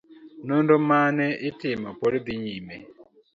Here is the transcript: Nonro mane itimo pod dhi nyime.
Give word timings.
Nonro 0.45 0.75
mane 0.89 1.27
itimo 1.49 1.89
pod 1.99 2.13
dhi 2.25 2.33
nyime. 2.43 2.75